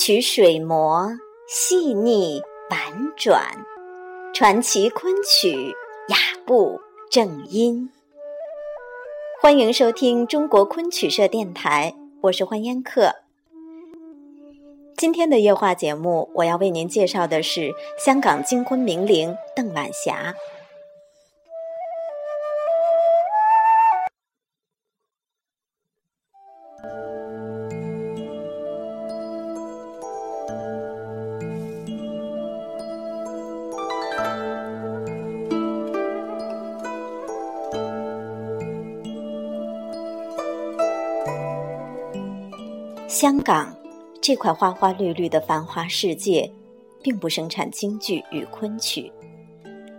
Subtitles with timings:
[0.00, 1.10] 曲水磨，
[1.46, 2.40] 细腻
[2.70, 3.52] 婉转，
[4.32, 5.74] 传奇昆曲
[6.08, 6.80] 雅步
[7.10, 7.90] 正音。
[9.42, 13.14] 欢迎收听中国昆曲社电台，我是欢烟客。
[14.96, 17.70] 今天的夜话节目，我要为您介绍的是
[18.02, 20.34] 香港京昆名伶邓晚霞。
[43.10, 43.74] 香港
[44.22, 46.48] 这块花花绿绿的繁华世界，
[47.02, 49.10] 并不生产京剧与昆曲。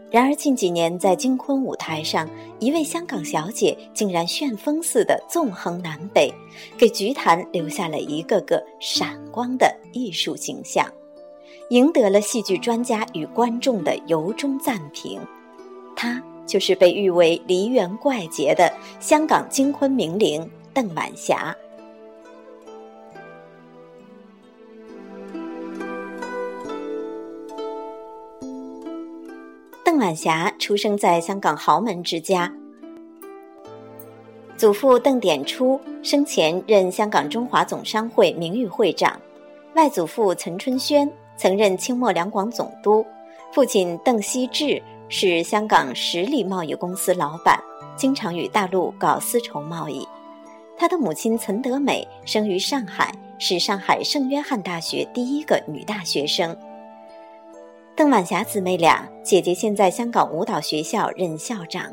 [0.09, 2.25] 然而近几年，在京昆舞台上，
[2.59, 6.33] 一位香港小姐竟然旋风似的纵横南北，
[6.77, 10.87] 给菊坛留下了一个个闪光的艺术形象，
[11.69, 15.19] 赢得了戏剧专家与观众的由衷赞评。
[15.97, 21.53] 她就是被誉为梨园怪杰的香港京昆名伶邓晚霞。
[30.01, 32.51] 晚霞出生在香港豪门之家，
[34.57, 39.21] 祖父邓典初生前任香港中华总商会名誉会长，
[39.75, 41.07] 外祖父岑春轩
[41.37, 43.05] 曾任清末两广总督，
[43.53, 47.61] 父亲邓锡志是香港十里贸易公司老板，
[47.95, 50.03] 经常与大陆搞丝绸贸易。
[50.75, 56.57] 他的母亲岑德美生于上海，是上海圣约翰大学第一个女大学生。
[58.01, 61.85] 邓晚霞姊妹俩，姐姐现在香港舞蹈学校任校长。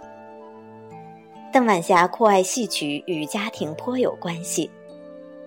[1.52, 4.70] 邓晚霞酷爱戏曲，与家庭颇有关系。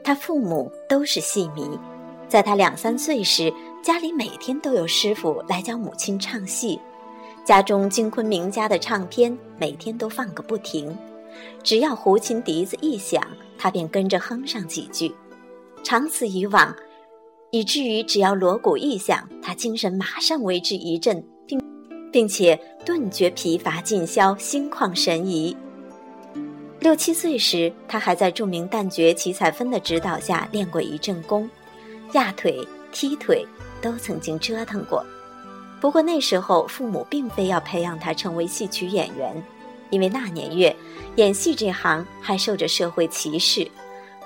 [0.04, 1.68] 她父母都是戏迷，
[2.28, 3.52] 在她两三岁时，
[3.82, 6.80] 家里每天都有师傅来教母亲唱戏，
[7.44, 10.96] 家中京昆名家的唱片每天都放个不停，
[11.64, 13.20] 只要胡琴笛子一响，
[13.58, 15.12] 她便跟着哼上几句，
[15.82, 16.72] 长此以往。
[17.52, 21.62] 以至于只要锣鼓一响，他精神马上为之一振，并
[22.10, 25.56] 并且顿觉疲乏尽消，心旷神怡。
[26.80, 31.50] 六七岁时，他还在著名旦角齐彩芬的指导下练过一阵功，
[32.14, 33.46] 压腿、踢腿
[33.82, 35.06] 都曾经折腾过。
[35.82, 39.36] 不过那时候父母并非要培养他成为戏曲演员，
[39.90, 40.74] 因为那年月
[41.18, 43.70] 演戏这行还受着社会歧视，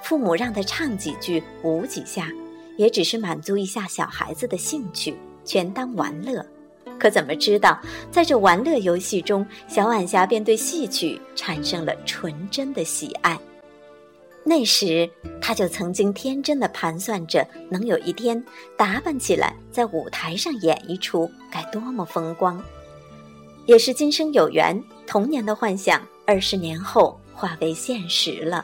[0.04, 2.30] 父母让他唱几句，舞几下。
[2.78, 6.46] 也只是满足一下小孩子的兴趣，全当玩乐。
[6.98, 13.38] 可怎么知道，在这玩乐游戏中，小晚霞便对戏曲产生了纯真的喜爱。
[14.46, 15.10] 那时，
[15.42, 18.42] 他就曾经天真的盘算着，能有一天
[18.78, 22.64] 打扮起来，在舞台上演一出，该多么风光！
[23.66, 28.64] 也是今生有缘，童年的幻想，二十年后化为现实了。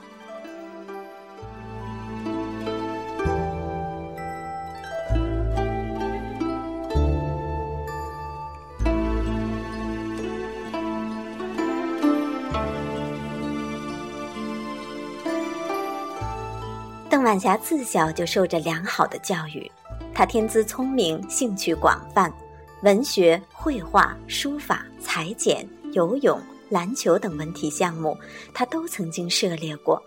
[17.24, 19.70] 晚霞自小就受着良好的教育，
[20.14, 22.32] 她天资聪明，兴趣广泛，
[22.82, 26.40] 文学、绘画、书法、裁剪、游泳、
[26.70, 28.18] 篮球等文体项目，
[28.54, 30.02] 她都曾经涉猎过。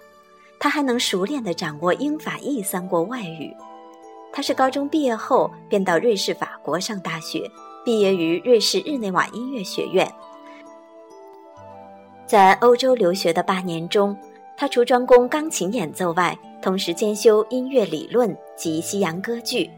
[0.58, 3.54] 她还能熟练地掌握英法意三国外语。
[4.32, 7.48] 她是高中毕业后便到瑞士、法国上大学，
[7.84, 10.10] 毕业于瑞士日内瓦音乐学院。
[12.26, 14.16] 在欧洲留学的八年中，
[14.56, 19.70] 她除专攻钢琴演奏外，同时兼修音乐理论及西洋歌剧。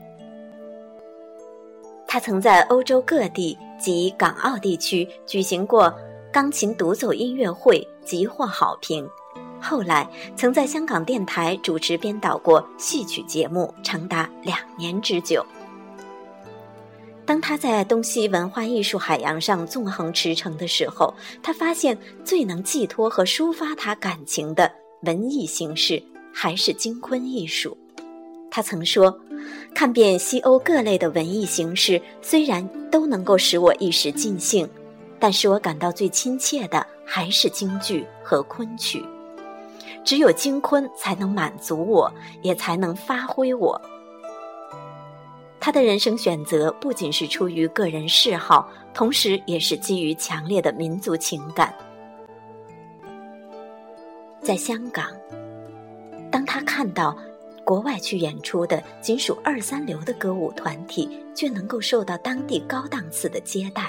[2.07, 5.93] 他曾在欧洲各地及港澳地区举行过
[6.33, 9.05] 钢琴独奏音乐会，极获好评。
[9.61, 15.45] 后来曾在香港电台主持编导过戏曲节目，长达两年之久。
[17.25, 21.13] 当他在东西文化艺术海洋上纵横驰骋的时候，
[21.43, 26.01] 他发现最能寄托和抒发他感情的文艺形式。
[26.39, 27.75] 还是京昆艺术，
[28.51, 29.19] 他曾说
[29.75, 34.69] ：“看遍西欧各类的文艺形式，虽然都能够使我一时尽兴，
[35.19, 39.03] 但是我感到最亲切的还是京剧和昆曲。
[40.05, 42.13] 只有京昆才能满足我，
[42.43, 43.81] 也才能发挥我。”
[45.59, 51.75] 他的人生选择不仅是出于个人嗜好，同时也是基于强烈的民族情感。
[54.43, 55.07] 在香港。
[56.47, 57.17] 他看到
[57.65, 63.83] 国外去演出的仅属二三流的歌舞团体，却能够受到当地高档次的接待；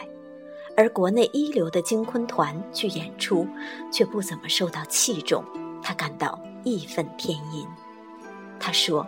[0.75, 3.47] 而国内一流的京昆团去演出，
[3.91, 5.43] 却不怎么受到器重。
[5.83, 7.65] 他感到义愤填膺。
[8.59, 9.05] 他说：“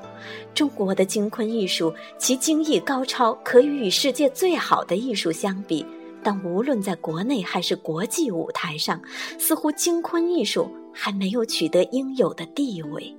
[0.53, 5.83] 中国的京昆艺术，其精艺高超，可以与世界最好的艺术相比。
[6.21, 9.01] 但无论在国内还是国际舞台上，
[9.39, 13.11] 似乎京昆艺术还没有取得应有的地位。”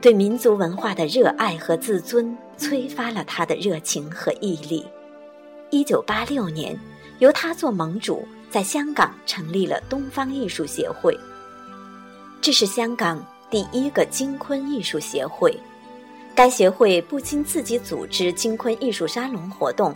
[0.00, 4.84] 对民族文化的热爱和自尊，催发了他的热情和毅力。
[5.70, 6.78] 一九八六年，
[7.18, 11.18] 由他做盟主，在香港成立了东方艺术协会。
[12.40, 15.58] 这是香港第一个京昆艺术协会。
[16.34, 19.92] 该协会不仅自己组织京昆艺术沙龙活动。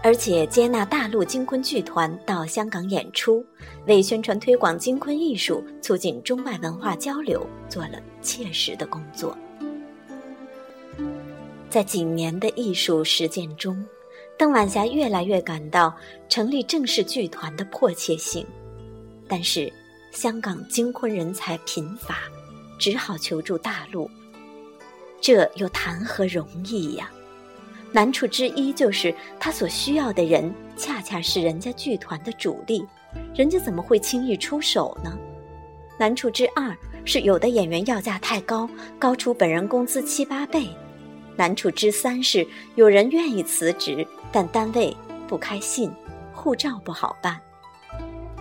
[0.00, 3.44] 而且接纳大陆京昆剧团到香港演出，
[3.86, 9.36] 为宣传推广京昆艺术、促进中外文化交流做了切实的工作。
[11.70, 13.84] 在几年的艺术实践中，
[14.36, 15.94] 邓晚霞越来越感到
[16.28, 18.46] 成立正式剧团的迫切性。
[19.28, 19.72] 但是，
[20.10, 22.18] 香港京昆人才贫乏，
[22.78, 24.10] 只好求助大陆，
[25.20, 27.10] 这又谈何容易呀？
[27.92, 32.86] 难处之一就是他所需要的人恰恰是人家剧团的主力，
[33.34, 35.16] 人家怎么会轻易出手呢？
[35.98, 36.74] 难处之二
[37.04, 38.68] 是有的演员要价太高，
[38.98, 40.66] 高出本人工资七八倍。
[41.36, 42.46] 难处之三是
[42.76, 44.96] 有人愿意辞职，但单位
[45.28, 45.90] 不开信，
[46.32, 47.38] 护照不好办。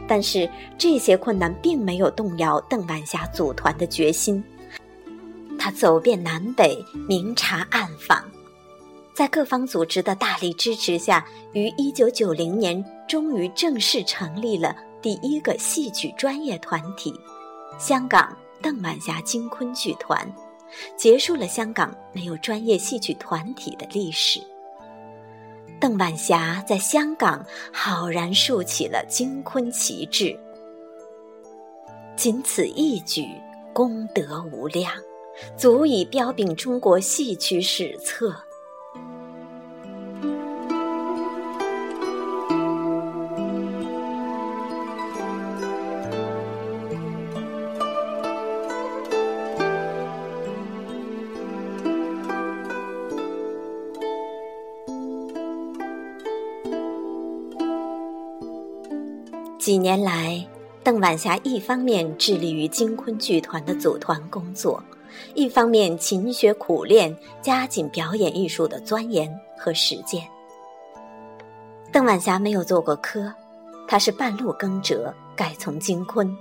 [0.08, 4.42] 但是这些困难并没有动摇邓晚霞组团的决心，
[5.60, 8.31] 他走遍南北，明察暗访。
[9.14, 17.14] 在各方组织的大力支持下，于一九九零年终于正式成立了第一个戏曲专业团体——
[17.78, 20.34] 香港邓晚霞京昆剧团，
[20.96, 24.40] 结束了香港没有专业戏曲团体的历史。
[25.80, 30.40] 邓晚霞在香港浩然竖起了京昆旗帜，
[32.16, 33.28] 仅此一举，
[33.74, 34.94] 功德无量，
[35.58, 38.34] 足以彪炳中国戏曲史册。
[59.62, 60.44] 几年来，
[60.84, 64.84] 邓晚霞一方面致力于京昆剧团的组团工作，
[65.36, 70.24] 一方面勤学苦练，加紧表演艺术的钻研和实践。
[71.92, 73.32] 邓晚霞没有做过科，
[73.88, 76.36] 她是半路耕者，改从京昆。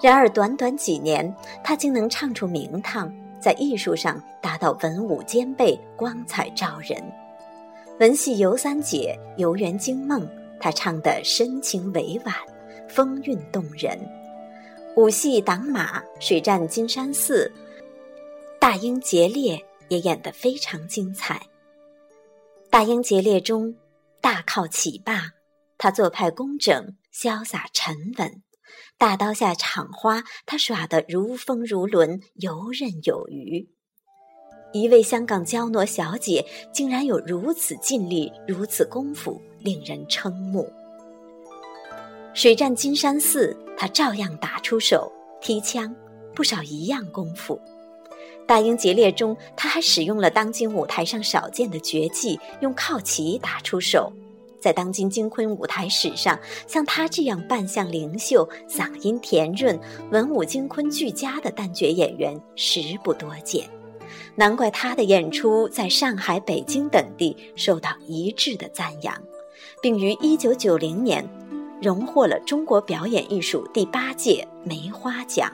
[0.00, 6.96] 然而短短几年，她竟能唱出名堂，在艺术上达到文武兼备，光彩照人。
[8.00, 10.26] 文戏游三姐，游园惊梦，
[10.58, 12.34] 她唱得深情委婉。
[12.88, 13.98] 风韵动人，
[14.96, 17.50] 武戏挡马、水战金山寺、
[18.60, 21.40] 大英劫猎也演得非常精彩。
[22.70, 23.74] 大英劫猎中，
[24.20, 25.32] 大靠起霸，
[25.78, 28.28] 他做派工整、潇洒沉稳；
[28.98, 33.68] 大刀下场花，他耍得如风如轮、游刃有余。
[34.72, 40.68] 一位香港娇诺小姐，竟然有如此尽力、如此功夫，令人瞠目。
[42.34, 45.10] 水战金山寺，他照样打出手，
[45.40, 45.94] 踢枪，
[46.34, 47.60] 不少一样功夫。
[48.44, 54.12] 大英劫猎中，他还使用了当今舞台上少见的绝技，用靠旗打出手。
[54.60, 56.36] 在当今京昆舞台史上，
[56.66, 59.78] 像他这样扮相灵秀、嗓音甜润、
[60.10, 63.64] 文武京昆俱佳的旦角演员实不多见。
[64.34, 69.14] 难怪他的演出在上海、北京等地受到一致的赞扬，
[69.80, 71.43] 并于1990年。
[71.84, 75.52] 荣获了中国表演艺术第八届梅花奖。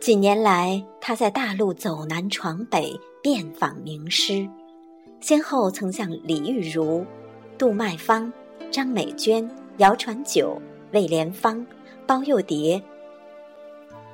[0.00, 4.48] 几年来，他在大陆走南闯北，遍访名师，
[5.20, 7.06] 先后曾向李玉茹、
[7.56, 8.32] 杜麦芳、
[8.72, 10.60] 张美娟、姚传九、
[10.92, 11.64] 魏莲芳、
[12.08, 12.82] 包幼蝶、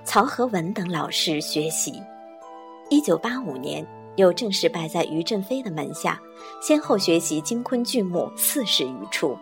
[0.04, 1.94] 曹和文等老师学习。
[2.88, 6.21] 一九八五年，又正式拜在于振飞的门下，
[6.62, 9.37] 先后学习京昆剧目四十余出。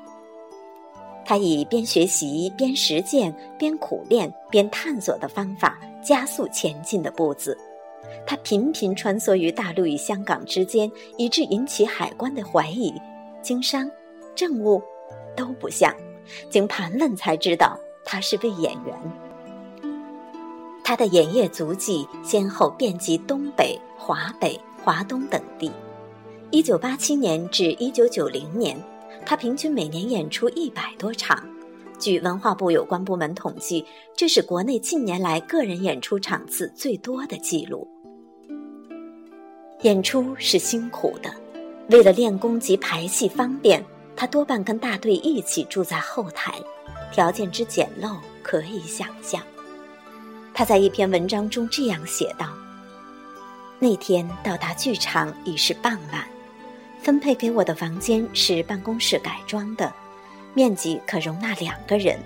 [1.26, 7.56] 他以边学习边实践、边苦练边探索的方法，加速前进的步子。
[8.26, 12.94] 他频频穿梭于大陆与香港之间，以致引起海关的怀疑：
[13.42, 13.90] 经商、
[14.34, 14.82] 政务、
[15.36, 15.94] 都不像。
[16.48, 19.23] 经盘问才知道，他是位演员。
[20.84, 25.72] 他的演业足迹先后遍及东北、华北、华东等地。
[26.50, 28.76] 一九八七年至一九九零年，
[29.24, 31.42] 他平均每年演出一百多场。
[31.98, 37.88] 据文化部有关部门统计，这是国内近年来个人演出场次最多的记录。
[39.80, 41.32] 演出是辛苦的，
[41.88, 43.82] 为了练功及排戏方便，
[44.14, 46.60] 他多半跟大队一起住在后台，
[47.10, 49.40] 条件之简陋可以想象。
[50.54, 52.48] 他在一篇文章中这样写道
[53.80, 56.24] ：“那天到达剧场已是傍晚，
[57.02, 59.92] 分配给我的房间是办公室改装的。”
[60.54, 62.16] 面积可容纳两个人。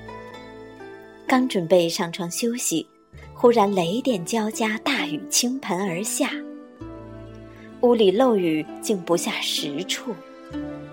[1.26, 2.86] 刚准备上床休息，
[3.32, 6.30] 忽然雷电交加，大雨倾盆而下。
[7.80, 10.14] 屋里漏雨竟不下十处，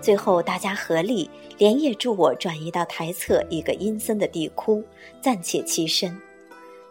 [0.00, 1.28] 最后大家合力
[1.58, 4.82] 连夜助我转移到台侧一个阴森的地窟，
[5.20, 6.18] 暂且栖身。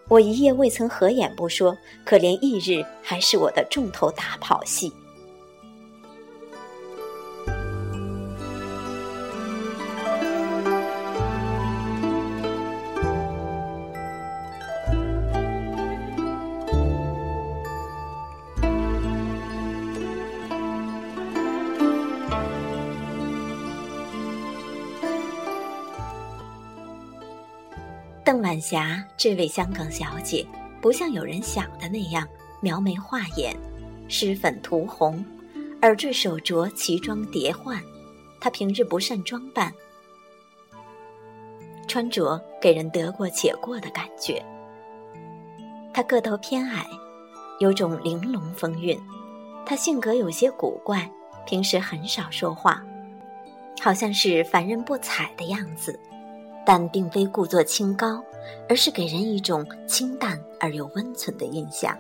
[0.08, 4.94] 我一夜未曾合眼不说，可怜翌日还是我的重头大跑戏。
[28.36, 30.46] 邓晚霞这位香港小姐，
[30.82, 32.28] 不像有人想的那样
[32.60, 33.56] 描眉画眼、
[34.10, 35.26] 施粉涂红、
[35.84, 37.82] 耳坠手镯、奇装叠换。
[38.42, 39.74] 她平日不善装扮，
[41.88, 44.44] 穿着给人得过且过的感觉。
[45.94, 46.86] 她个头偏矮，
[47.62, 49.00] 有种玲珑风韵。
[49.66, 51.10] 她性格有些古怪，
[51.46, 52.84] 平时很少说话，
[53.80, 55.98] 好像是凡人不睬的样子。
[56.66, 58.24] 但并非故作清高，
[58.68, 61.98] 而是给人一种清淡而又温存的印象。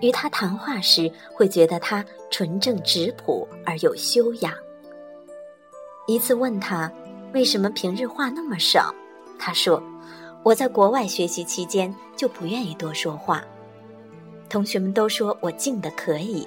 [0.00, 4.52] 与他谈话时，会觉得他纯正质朴而有修养。
[6.06, 6.92] 一次问他
[7.32, 8.94] 为什么平日话那么少，
[9.38, 9.82] 他说
[10.44, 13.44] ：“我在国外学习期间就不愿意多说话，
[14.48, 16.46] 同学们都说我静的可以，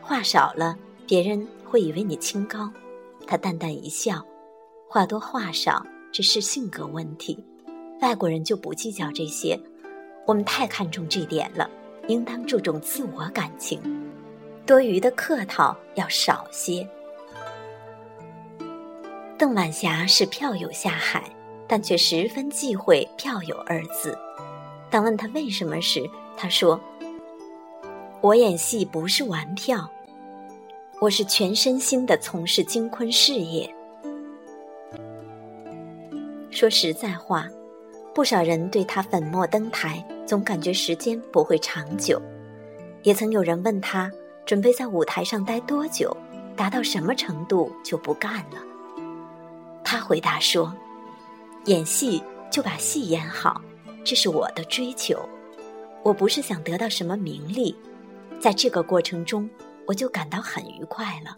[0.00, 2.70] 话少了别人会以为你清高。”
[3.26, 4.24] 他淡淡一笑
[4.88, 5.84] ：“话多话少。”
[6.16, 7.38] 只是性格问题，
[8.00, 9.60] 外国人就不计较这些，
[10.24, 11.68] 我们太看重这点了，
[12.08, 13.78] 应当注重自我感情，
[14.64, 16.88] 多余的客套要少些。
[19.36, 21.22] 邓晚霞是票友下海，
[21.68, 24.16] 但却十分忌讳“票友”二字。
[24.88, 26.80] 当问他为什么时，他说
[28.22, 29.86] ：“我演戏不是玩票，
[30.98, 33.70] 我是全身心的从事京昆事业。”
[36.56, 37.46] 说实在话，
[38.14, 42.18] 不少人对他粉墨登台，总感觉时间不会长久。
[43.02, 44.10] 也曾有人问他，
[44.46, 46.16] 准备在舞台上待多久，
[46.56, 48.56] 达到什么程度就不干了。
[49.84, 50.74] 他回答说
[51.66, 53.60] ：“演戏就把戏演好，
[54.02, 55.28] 这是我的追求。
[56.02, 57.76] 我不是想得到什么名利，
[58.40, 59.46] 在这个过程中，
[59.86, 61.36] 我就感到很愉快了。”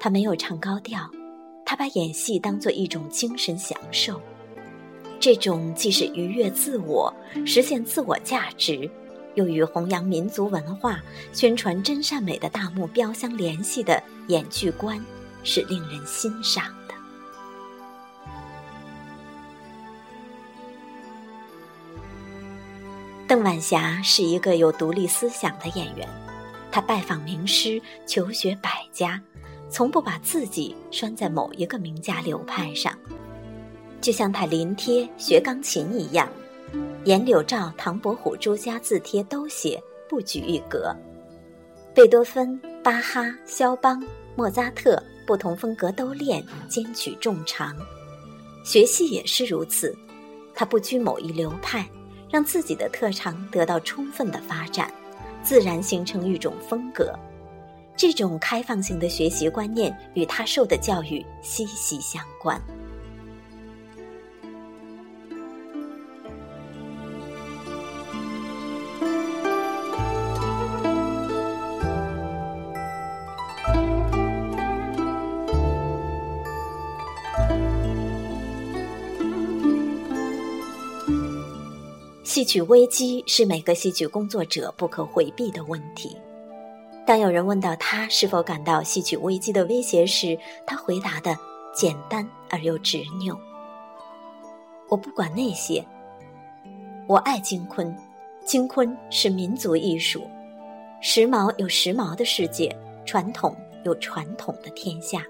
[0.00, 1.08] 他没有唱高调。
[1.70, 4.20] 他把演戏当做一种精神享受，
[5.20, 7.14] 这种既是愉悦自我、
[7.46, 8.90] 实现自我价值，
[9.36, 11.00] 又与弘扬民族文化、
[11.32, 15.00] 宣传真善美的大目标相联系的演剧观，
[15.44, 16.94] 是令人欣赏的。
[23.28, 26.08] 邓晚霞是一个有独立思想的演员，
[26.72, 29.22] 她拜访名师，求学百家。
[29.70, 32.92] 从不把自己拴在某一个名家流派上，
[34.00, 36.28] 就像他临帖学钢琴一样，
[37.04, 40.94] 颜柳照、唐伯虎、朱家字帖都写，不拘一格。
[41.94, 44.02] 贝多芬、巴哈、肖邦、
[44.34, 47.76] 莫扎特不同风格都练，兼取众长。
[48.64, 49.96] 学戏也是如此，
[50.52, 51.88] 他不拘某一流派，
[52.28, 54.92] 让自己的特长得到充分的发展，
[55.42, 57.16] 自然形成一种风格。
[58.00, 62.58] 这种开放性的学习观念与他受的教育息息相关。
[82.24, 86.16] 戏曲危机是每个戏曲工作者不可回避的问题。
[87.10, 91.36] 当有人问到他是否感到戏曲危机的威胁时，他回答的
[91.74, 93.36] 简单而又执拗。
[94.88, 95.84] 我不管那些，
[97.08, 97.92] 我爱金昆，
[98.44, 100.22] 金昆是民族艺术，
[101.00, 102.72] 时髦有时髦的世界，
[103.04, 105.26] 传统有传统的天下。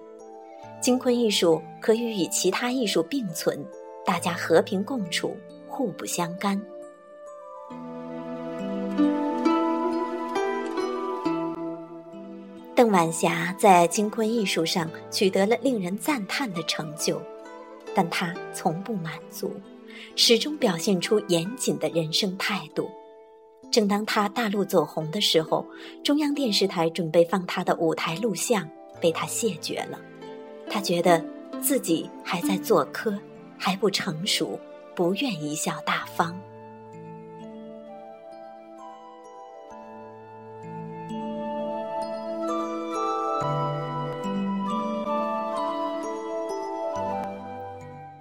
[0.82, 3.58] 金昆艺术可以与其他艺术并存，
[4.04, 5.34] 大家和平共处，
[5.66, 6.60] 互不相干。
[12.80, 17.20] 邓晚霞在金昆艺术上取得了令人赞叹的成就，
[17.94, 19.52] 但她从不满足，
[20.16, 22.90] 始终表现出严谨的人生态度。
[23.70, 25.66] 正当她大陆走红的时候，
[26.02, 28.66] 中央电视台准备放她的舞台录像，
[28.98, 30.00] 被她谢绝了。
[30.70, 31.22] 她觉得
[31.60, 33.14] 自己还在做科，
[33.58, 34.58] 还不成熟，
[34.96, 36.34] 不愿贻笑大方。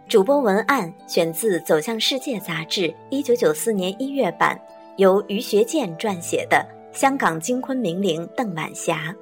[0.10, 4.60] 主播文案选自《走向世界》杂志一九九四年一月版，
[4.98, 6.58] 由于学健撰写的
[7.00, 9.13] 《香港金昆名伶邓满霞》。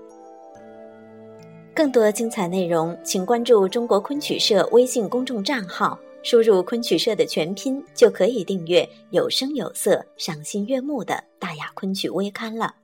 [1.75, 12.75] 更多精彩内容，请关注中国昆曲社微信公众账号，输入“昆曲社”的全拼，就可以订阅有声有色、赏心悦目的大雅昆曲微刊了。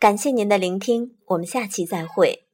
[0.00, 2.49] 感谢您的聆听，我们下期再会。